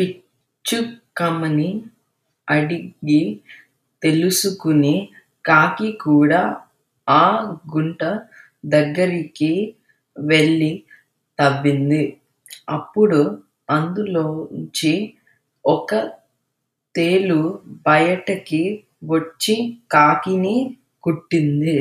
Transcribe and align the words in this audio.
పిచ్చుకమ్మని 0.00 1.82
అడిగి 2.48 3.22
తెలుసుకుని 4.02 5.08
కాకి 5.46 5.92
కూడా 5.92 6.56
ఆ 7.08 7.24
గుంట 7.76 8.04
దగ్గరికి 8.66 9.74
వెళ్ళి 10.18 10.82
తవ్వింది. 11.38 12.18
అప్పుడు 12.68 13.20
అందులోంచి 13.70 15.14
ఒక 15.66 15.94
తేలు 16.94 17.60
బయటికి 17.66 18.62
వచ్చి 19.04 19.56
కాకిని 19.92 20.76
కుట్టింది. 21.02 21.78